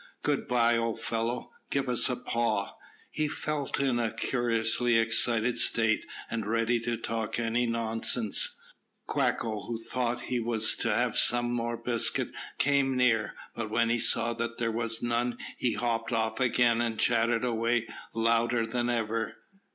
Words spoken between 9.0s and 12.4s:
Quacko, who thought he was to have some more biscuit,